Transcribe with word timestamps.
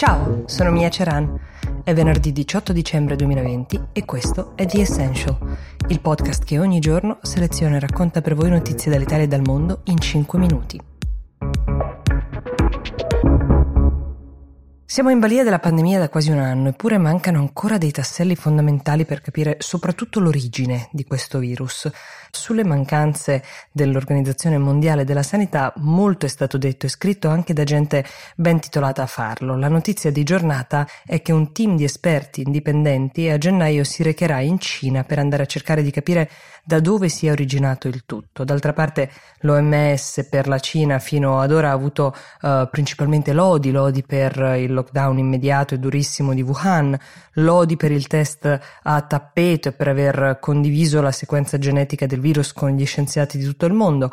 Ciao, 0.00 0.44
sono 0.46 0.70
Mia 0.70 0.88
Ceran. 0.88 1.38
È 1.84 1.92
venerdì 1.92 2.32
18 2.32 2.72
dicembre 2.72 3.16
2020 3.16 3.88
e 3.92 4.06
questo 4.06 4.52
è 4.54 4.64
The 4.64 4.80
Essential, 4.80 5.36
il 5.88 6.00
podcast 6.00 6.42
che 6.42 6.58
ogni 6.58 6.80
giorno 6.80 7.18
seleziona 7.20 7.76
e 7.76 7.80
racconta 7.80 8.22
per 8.22 8.34
voi 8.34 8.48
notizie 8.48 8.90
dall'Italia 8.90 9.24
e 9.24 9.28
dal 9.28 9.42
mondo 9.44 9.80
in 9.84 9.98
5 9.98 10.38
minuti. 10.38 10.89
Siamo 14.90 15.10
in 15.10 15.20
balia 15.20 15.44
della 15.44 15.60
pandemia 15.60 16.00
da 16.00 16.08
quasi 16.08 16.32
un 16.32 16.40
anno, 16.40 16.70
eppure 16.70 16.98
mancano 16.98 17.38
ancora 17.38 17.78
dei 17.78 17.92
tasselli 17.92 18.34
fondamentali 18.34 19.04
per 19.04 19.20
capire 19.20 19.54
soprattutto 19.60 20.18
l'origine 20.18 20.88
di 20.90 21.04
questo 21.04 21.38
virus. 21.38 21.88
Sulle 22.32 22.64
mancanze 22.64 23.44
dell'Organizzazione 23.70 24.58
Mondiale 24.58 25.04
della 25.04 25.22
Sanità 25.22 25.72
molto 25.76 26.26
è 26.26 26.28
stato 26.28 26.58
detto 26.58 26.86
e 26.86 26.88
scritto 26.88 27.28
anche 27.28 27.52
da 27.52 27.62
gente 27.62 28.04
ben 28.34 28.58
titolata 28.58 29.02
a 29.02 29.06
farlo. 29.06 29.56
La 29.56 29.68
notizia 29.68 30.10
di 30.10 30.24
giornata 30.24 30.84
è 31.06 31.22
che 31.22 31.30
un 31.30 31.52
team 31.52 31.76
di 31.76 31.84
esperti 31.84 32.42
indipendenti 32.42 33.28
a 33.28 33.38
gennaio 33.38 33.84
si 33.84 34.02
recherà 34.02 34.40
in 34.40 34.58
Cina 34.58 35.04
per 35.04 35.20
andare 35.20 35.44
a 35.44 35.46
cercare 35.46 35.84
di 35.84 35.92
capire 35.92 36.28
da 36.64 36.80
dove 36.80 37.08
sia 37.08 37.32
originato 37.32 37.88
il 37.88 38.04
tutto. 38.06 38.44
D'altra 38.44 38.72
parte 38.72 39.10
l'OMS 39.40 40.26
per 40.28 40.46
la 40.46 40.58
Cina 40.58 40.98
fino 40.98 41.40
ad 41.40 41.52
ora 41.52 41.70
ha 41.70 41.72
avuto 41.72 42.14
uh, 42.42 42.68
principalmente 42.70 43.32
lodi, 43.32 43.70
lodi 43.70 44.02
per 44.02 44.36
il 44.58 44.79
lockdown 44.80 45.18
immediato 45.18 45.74
e 45.74 45.78
durissimo 45.78 46.34
di 46.34 46.42
Wuhan, 46.42 46.98
lodi 47.34 47.76
per 47.76 47.92
il 47.92 48.06
test 48.06 48.60
a 48.82 49.00
tappeto 49.02 49.68
e 49.68 49.72
per 49.72 49.88
aver 49.88 50.38
condiviso 50.40 51.00
la 51.00 51.12
sequenza 51.12 51.58
genetica 51.58 52.06
del 52.06 52.20
virus 52.20 52.52
con 52.52 52.70
gli 52.70 52.84
scienziati 52.84 53.38
di 53.38 53.44
tutto 53.44 53.66
il 53.66 53.72
mondo. 53.72 54.10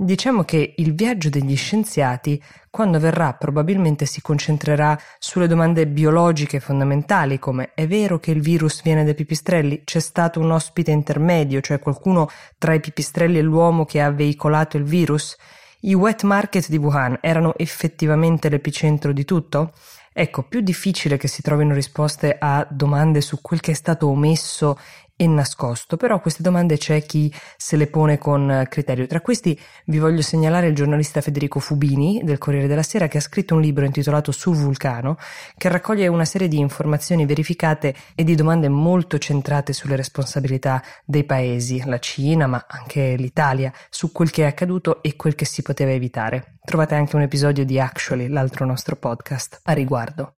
Diciamo 0.00 0.44
che 0.44 0.74
il 0.76 0.94
viaggio 0.94 1.28
degli 1.28 1.56
scienziati, 1.56 2.40
quando 2.70 3.00
verrà, 3.00 3.34
probabilmente 3.34 4.06
si 4.06 4.22
concentrerà 4.22 4.96
sulle 5.18 5.48
domande 5.48 5.88
biologiche 5.88 6.60
fondamentali, 6.60 7.40
come 7.40 7.72
è 7.74 7.84
vero 7.88 8.20
che 8.20 8.30
il 8.30 8.40
virus 8.40 8.80
viene 8.82 9.02
dai 9.02 9.16
pipistrelli? 9.16 9.82
C'è 9.82 9.98
stato 9.98 10.38
un 10.38 10.52
ospite 10.52 10.92
intermedio, 10.92 11.60
cioè 11.60 11.80
qualcuno 11.80 12.30
tra 12.58 12.74
i 12.74 12.80
pipistrelli 12.80 13.38
e 13.38 13.42
l'uomo 13.42 13.84
che 13.86 14.00
ha 14.00 14.12
veicolato 14.12 14.76
il 14.76 14.84
virus? 14.84 15.36
I 15.80 15.94
wet 15.94 16.22
market 16.22 16.68
di 16.68 16.76
Wuhan 16.76 17.18
erano 17.20 17.56
effettivamente 17.56 18.48
l'epicentro 18.48 19.12
di 19.12 19.24
tutto? 19.24 19.72
Ecco, 20.20 20.42
più 20.42 20.62
difficile 20.62 21.16
che 21.16 21.28
si 21.28 21.42
trovino 21.42 21.72
risposte 21.72 22.38
a 22.40 22.66
domande 22.68 23.20
su 23.20 23.40
quel 23.40 23.60
che 23.60 23.70
è 23.70 23.74
stato 23.74 24.08
omesso 24.08 24.76
e 25.20 25.26
nascosto, 25.26 25.96
però 25.96 26.20
queste 26.20 26.44
domande 26.44 26.78
c'è 26.78 27.02
chi 27.02 27.34
se 27.56 27.76
le 27.76 27.88
pone 27.88 28.18
con 28.18 28.64
criterio. 28.70 29.08
Tra 29.08 29.20
questi 29.20 29.58
vi 29.86 29.98
voglio 29.98 30.22
segnalare 30.22 30.68
il 30.68 30.76
giornalista 30.76 31.20
Federico 31.20 31.58
Fubini 31.58 32.20
del 32.22 32.38
Corriere 32.38 32.68
della 32.68 32.84
Sera 32.84 33.08
che 33.08 33.18
ha 33.18 33.20
scritto 33.20 33.56
un 33.56 33.60
libro 33.60 33.84
intitolato 33.84 34.30
Sul 34.30 34.54
vulcano 34.54 35.18
che 35.56 35.68
raccoglie 35.68 36.06
una 36.06 36.24
serie 36.24 36.46
di 36.46 36.60
informazioni 36.60 37.26
verificate 37.26 37.96
e 38.14 38.22
di 38.22 38.36
domande 38.36 38.68
molto 38.68 39.18
centrate 39.18 39.72
sulle 39.72 39.96
responsabilità 39.96 40.80
dei 41.04 41.24
paesi, 41.24 41.82
la 41.84 41.98
Cina 41.98 42.46
ma 42.46 42.64
anche 42.68 43.16
l'Italia, 43.16 43.72
su 43.90 44.12
quel 44.12 44.30
che 44.30 44.44
è 44.44 44.46
accaduto 44.46 45.02
e 45.02 45.16
quel 45.16 45.34
che 45.34 45.44
si 45.44 45.62
poteva 45.62 45.90
evitare. 45.90 46.58
Trovate 46.64 46.94
anche 46.94 47.16
un 47.16 47.22
episodio 47.22 47.64
di 47.64 47.80
Actually, 47.80 48.28
l'altro 48.28 48.64
nostro 48.64 48.94
podcast, 48.94 49.62
a 49.64 49.72
riguardo. 49.72 50.37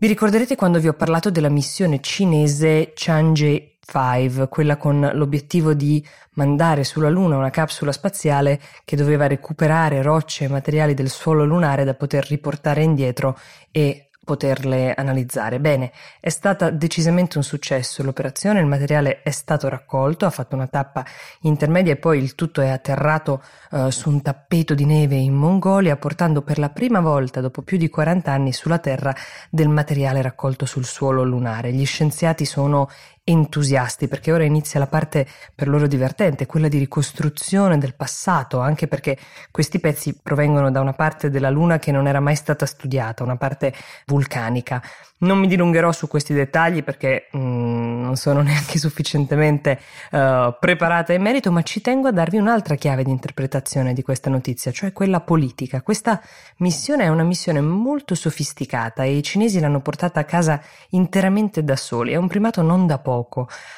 Vi 0.00 0.06
ricorderete 0.06 0.56
quando 0.56 0.80
vi 0.80 0.88
ho 0.88 0.94
parlato 0.94 1.30
della 1.30 1.50
missione 1.50 2.00
cinese 2.00 2.92
Chang'e 2.94 3.76
5, 3.84 4.48
quella 4.48 4.78
con 4.78 5.10
l'obiettivo 5.12 5.74
di 5.74 6.02
mandare 6.36 6.84
sulla 6.84 7.10
Luna 7.10 7.36
una 7.36 7.50
capsula 7.50 7.92
spaziale 7.92 8.58
che 8.86 8.96
doveva 8.96 9.26
recuperare 9.26 10.00
rocce 10.00 10.44
e 10.44 10.48
materiali 10.48 10.94
del 10.94 11.10
suolo 11.10 11.44
lunare 11.44 11.84
da 11.84 11.92
poter 11.92 12.26
riportare 12.26 12.82
indietro 12.82 13.38
e 13.70 14.08
poterle 14.30 14.94
analizzare. 14.94 15.58
Bene, 15.58 15.90
è 16.20 16.28
stata 16.28 16.70
decisamente 16.70 17.36
un 17.36 17.42
successo 17.42 18.04
l'operazione, 18.04 18.60
il 18.60 18.66
materiale 18.66 19.22
è 19.22 19.30
stato 19.30 19.68
raccolto, 19.68 20.24
ha 20.24 20.30
fatto 20.30 20.54
una 20.54 20.68
tappa 20.68 21.04
intermedia 21.40 21.94
e 21.94 21.96
poi 21.96 22.18
il 22.18 22.36
tutto 22.36 22.60
è 22.60 22.68
atterrato 22.68 23.42
uh, 23.72 23.90
su 23.90 24.08
un 24.08 24.22
tappeto 24.22 24.74
di 24.74 24.84
neve 24.84 25.16
in 25.16 25.34
Mongolia, 25.34 25.96
portando 25.96 26.42
per 26.42 26.60
la 26.60 26.68
prima 26.68 27.00
volta 27.00 27.40
dopo 27.40 27.62
più 27.62 27.76
di 27.76 27.88
40 27.88 28.30
anni 28.30 28.52
sulla 28.52 28.78
Terra 28.78 29.12
del 29.50 29.68
materiale 29.68 30.22
raccolto 30.22 30.64
sul 30.64 30.84
suolo 30.84 31.24
lunare. 31.24 31.72
Gli 31.72 31.84
scienziati 31.84 32.44
sono 32.44 32.88
entusiasti 33.30 34.08
perché 34.08 34.32
ora 34.32 34.44
inizia 34.44 34.80
la 34.80 34.86
parte 34.86 35.26
per 35.54 35.68
loro 35.68 35.86
divertente, 35.86 36.46
quella 36.46 36.68
di 36.68 36.78
ricostruzione 36.78 37.78
del 37.78 37.94
passato, 37.94 38.60
anche 38.60 38.88
perché 38.88 39.16
questi 39.50 39.78
pezzi 39.78 40.18
provengono 40.22 40.70
da 40.70 40.80
una 40.80 40.92
parte 40.92 41.30
della 41.30 41.50
Luna 41.50 41.78
che 41.78 41.92
non 41.92 42.06
era 42.06 42.20
mai 42.20 42.36
stata 42.36 42.66
studiata, 42.66 43.22
una 43.22 43.36
parte 43.36 43.72
vulcanica. 44.06 44.82
Non 45.18 45.38
mi 45.38 45.48
dilungherò 45.48 45.92
su 45.92 46.08
questi 46.08 46.32
dettagli 46.32 46.82
perché 46.82 47.28
mm, 47.36 48.02
non 48.02 48.16
sono 48.16 48.40
neanche 48.42 48.78
sufficientemente 48.78 49.78
uh, 50.12 50.54
preparata 50.58 51.12
in 51.12 51.22
merito, 51.22 51.52
ma 51.52 51.62
ci 51.62 51.80
tengo 51.80 52.08
a 52.08 52.12
darvi 52.12 52.38
un'altra 52.38 52.74
chiave 52.74 53.04
di 53.04 53.10
interpretazione 53.10 53.92
di 53.92 54.02
questa 54.02 54.30
notizia, 54.30 54.72
cioè 54.72 54.92
quella 54.92 55.20
politica. 55.20 55.82
Questa 55.82 56.20
missione 56.58 57.04
è 57.04 57.08
una 57.08 57.22
missione 57.22 57.60
molto 57.60 58.14
sofisticata 58.14 59.04
e 59.04 59.16
i 59.16 59.22
cinesi 59.22 59.60
l'hanno 59.60 59.80
portata 59.80 60.20
a 60.20 60.24
casa 60.24 60.60
interamente 60.90 61.62
da 61.62 61.76
soli, 61.76 62.12
è 62.12 62.16
un 62.16 62.28
primato 62.28 62.62
non 62.62 62.86
da 62.86 62.98
poco. 62.98 63.19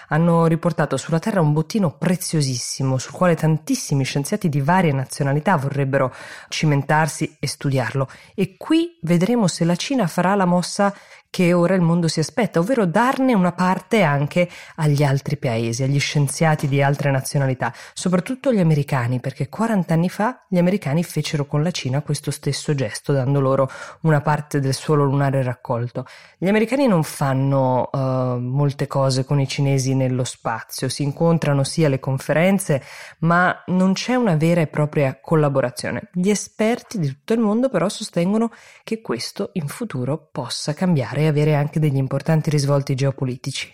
Hanno 0.08 0.46
riportato 0.46 0.96
sulla 0.96 1.18
Terra 1.18 1.40
un 1.40 1.52
bottino 1.52 1.90
preziosissimo 1.90 2.98
sul 2.98 3.12
quale 3.12 3.34
tantissimi 3.34 4.04
scienziati 4.04 4.48
di 4.48 4.60
varie 4.60 4.92
nazionalità 4.92 5.56
vorrebbero 5.56 6.14
cimentarsi 6.48 7.36
e 7.38 7.46
studiarlo. 7.46 8.08
E 8.34 8.56
qui 8.56 8.98
vedremo 9.02 9.46
se 9.46 9.64
la 9.64 9.76
Cina 9.76 10.06
farà 10.06 10.34
la 10.34 10.44
mossa 10.44 10.94
che 11.32 11.54
ora 11.54 11.74
il 11.74 11.80
mondo 11.80 12.08
si 12.08 12.20
aspetta, 12.20 12.58
ovvero 12.58 12.84
darne 12.84 13.32
una 13.32 13.52
parte 13.52 14.02
anche 14.02 14.50
agli 14.76 15.02
altri 15.02 15.38
paesi, 15.38 15.82
agli 15.82 15.98
scienziati 15.98 16.68
di 16.68 16.82
altre 16.82 17.10
nazionalità, 17.10 17.72
soprattutto 17.94 18.52
gli 18.52 18.60
americani, 18.60 19.18
perché 19.18 19.48
40 19.48 19.94
anni 19.94 20.10
fa 20.10 20.44
gli 20.46 20.58
americani 20.58 21.02
fecero 21.02 21.46
con 21.46 21.62
la 21.62 21.70
Cina 21.70 22.02
questo 22.02 22.30
stesso 22.30 22.74
gesto, 22.74 23.14
dando 23.14 23.40
loro 23.40 23.70
una 24.02 24.20
parte 24.20 24.60
del 24.60 24.74
suolo 24.74 25.04
lunare 25.04 25.42
raccolto. 25.42 26.04
Gli 26.36 26.48
americani 26.48 26.86
non 26.86 27.02
fanno 27.02 27.88
uh, 27.90 27.98
molte 28.36 28.86
cose 28.86 29.24
con 29.24 29.40
i 29.40 29.48
cinesi 29.48 29.94
nello 29.94 30.24
spazio, 30.24 30.90
si 30.90 31.02
incontrano 31.02 31.64
sia 31.64 31.86
alle 31.86 31.98
conferenze, 31.98 32.82
ma 33.20 33.62
non 33.68 33.94
c'è 33.94 34.16
una 34.16 34.36
vera 34.36 34.60
e 34.60 34.66
propria 34.66 35.18
collaborazione. 35.18 36.10
Gli 36.12 36.28
esperti 36.28 36.98
di 36.98 37.08
tutto 37.08 37.32
il 37.32 37.40
mondo 37.40 37.70
però 37.70 37.88
sostengono 37.88 38.52
che 38.84 39.00
questo 39.00 39.48
in 39.54 39.68
futuro 39.68 40.28
possa 40.30 40.74
cambiare 40.74 41.20
e 41.22 41.28
avere 41.28 41.54
anche 41.54 41.80
degli 41.80 41.96
importanti 41.96 42.50
risvolti 42.50 42.94
geopolitici. 42.94 43.72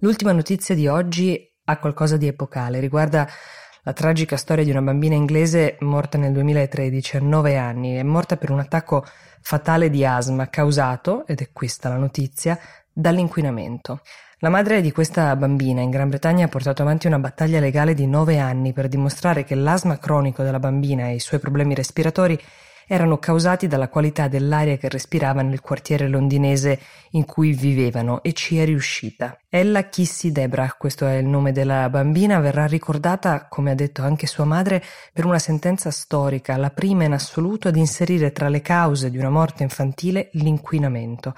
L'ultima 0.00 0.32
notizia 0.32 0.74
di 0.74 0.88
oggi 0.88 1.40
ha 1.64 1.78
qualcosa 1.78 2.16
di 2.16 2.26
epocale, 2.26 2.80
riguarda 2.80 3.28
la 3.82 3.92
tragica 3.92 4.36
storia 4.36 4.64
di 4.64 4.70
una 4.70 4.82
bambina 4.82 5.14
inglese 5.14 5.76
morta 5.80 6.18
nel 6.18 6.32
2013 6.32 7.16
a 7.16 7.20
9 7.20 7.56
anni. 7.56 7.94
È 7.96 8.02
morta 8.02 8.36
per 8.36 8.50
un 8.50 8.58
attacco 8.58 9.04
fatale 9.40 9.88
di 9.88 10.04
asma 10.04 10.48
causato, 10.48 11.26
ed 11.26 11.40
è 11.40 11.50
questa 11.52 11.88
la 11.88 11.96
notizia, 11.96 12.58
dall'inquinamento. 12.92 14.00
La 14.38 14.48
madre 14.48 14.80
di 14.80 14.90
questa 14.90 15.36
bambina 15.36 15.82
in 15.82 15.90
Gran 15.90 16.08
Bretagna 16.08 16.46
ha 16.46 16.48
portato 16.48 16.82
avanti 16.82 17.06
una 17.06 17.18
battaglia 17.18 17.60
legale 17.60 17.94
di 17.94 18.06
9 18.06 18.38
anni 18.38 18.72
per 18.72 18.88
dimostrare 18.88 19.44
che 19.44 19.54
l'asma 19.54 19.98
cronico 19.98 20.42
della 20.42 20.58
bambina 20.58 21.08
e 21.08 21.14
i 21.14 21.20
suoi 21.20 21.40
problemi 21.40 21.74
respiratori 21.74 22.38
erano 22.92 23.18
causati 23.18 23.68
dalla 23.68 23.88
qualità 23.88 24.26
dell'aria 24.26 24.76
che 24.76 24.88
respirava 24.88 25.42
nel 25.42 25.60
quartiere 25.60 26.08
londinese 26.08 26.80
in 27.10 27.24
cui 27.24 27.52
vivevano 27.52 28.20
e 28.20 28.32
ci 28.32 28.58
è 28.58 28.64
riuscita. 28.64 29.38
Ella 29.48 29.88
Kissy 29.88 30.32
Debra, 30.32 30.74
questo 30.76 31.06
è 31.06 31.14
il 31.14 31.26
nome 31.26 31.52
della 31.52 31.88
bambina, 31.88 32.40
verrà 32.40 32.66
ricordata, 32.66 33.46
come 33.48 33.70
ha 33.70 33.74
detto 33.76 34.02
anche 34.02 34.26
sua 34.26 34.44
madre, 34.44 34.82
per 35.12 35.24
una 35.24 35.38
sentenza 35.38 35.92
storica, 35.92 36.56
la 36.56 36.70
prima 36.70 37.04
in 37.04 37.12
assoluto 37.12 37.68
ad 37.68 37.76
inserire 37.76 38.32
tra 38.32 38.48
le 38.48 38.60
cause 38.60 39.08
di 39.08 39.18
una 39.18 39.30
morte 39.30 39.62
infantile 39.62 40.30
l'inquinamento 40.32 41.32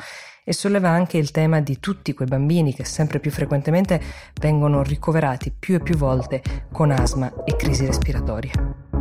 e 0.44 0.55
solleva 0.55 0.88
anche 0.88 1.19
il 1.19 1.32
tema 1.32 1.61
di 1.61 1.79
tutti 1.81 2.15
quei 2.15 2.29
bambini 2.29 2.73
che 2.75 2.87
sempre 2.87 3.21
più 3.21 3.31
frequentemente 3.31 4.00
vengono 4.41 4.82
ricoverati 4.82 5.53
più 5.56 5.75
e 5.75 5.81
più 5.81 5.99
volte 5.99 6.43
con 6.73 6.91
asma 6.91 7.31
e 7.44 7.55
crisi 7.56 7.85
respiratorie. 7.85 8.92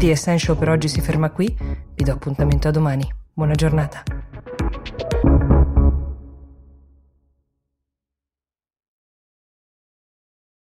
The 0.00 0.12
Essential 0.12 0.56
per 0.56 0.70
oggi 0.70 0.88
si 0.88 1.02
ferma 1.02 1.28
qui, 1.28 1.54
vi 1.94 2.04
do 2.04 2.12
appuntamento 2.12 2.68
a 2.68 2.70
domani. 2.70 3.06
Buona 3.34 3.52
giornata. 3.52 4.02